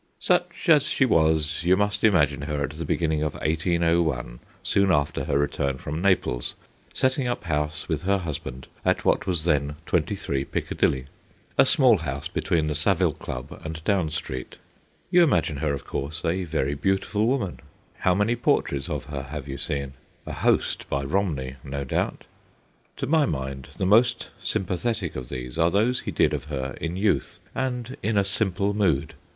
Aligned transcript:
Such 0.17 0.67
as 0.67 0.85
she 0.87 1.05
was, 1.05 1.61
you 1.63 1.77
must 1.77 2.03
imagine 2.03 2.41
her 2.41 2.63
at 2.63 2.71
the 2.71 2.85
beginning 2.85 3.21
of 3.21 3.33
1801, 3.35 4.39
soon 4.63 4.91
after 4.91 5.25
her 5.25 5.37
return 5.37 5.77
from 5.77 6.01
Naples, 6.01 6.55
setting 6.91 7.27
up 7.27 7.43
house 7.43 7.87
with 7.87 8.01
her 8.01 8.17
husband 8.17 8.65
at 8.83 9.05
what 9.05 9.27
was 9.27 9.43
then 9.43 9.75
23 9.85 10.43
Piccadilly 10.45 11.05
a 11.55 11.65
small 11.65 11.99
house 11.99 12.27
between 12.27 12.65
the 12.65 12.73
Savile 12.73 13.13
Club 13.13 13.61
and 13.63 13.83
Down 13.83 14.09
Street. 14.09 14.57
You 15.11 15.21
imagine 15.21 15.57
her, 15.57 15.71
of 15.71 15.85
course, 15.85 16.25
a 16.25 16.45
very 16.45 16.73
beautiful 16.73 17.27
woman. 17.27 17.59
How 17.99 18.13
a 18.13 18.15
180 18.15 18.41
THE 18.41 18.43
GHOSTS 18.43 18.87
OF 18.87 18.87
PICCADILLY 18.87 18.87
many 18.87 18.87
portraits 18.87 18.89
of 18.89 19.13
her 19.13 19.31
have 19.31 19.47
you 19.47 19.57
seen? 19.59 19.93
A 20.25 20.33
host 20.33 20.89
by 20.89 21.03
Romney, 21.03 21.57
no 21.63 21.83
doubt. 21.83 22.23
To 22.97 23.05
my 23.05 23.27
mind 23.27 23.69
the 23.77 23.85
most 23.85 24.31
sympathetic 24.41 25.15
of 25.15 25.29
these 25.29 25.59
are 25.59 25.69
those 25.69 25.99
he 25.99 26.11
did 26.11 26.33
of 26.33 26.45
her 26.45 26.75
in 26.81 26.95
youth, 26.97 27.37
and 27.53 27.95
in 28.01 28.17
a 28.17 28.23
simple 28.23 28.73
mood. 28.73 29.13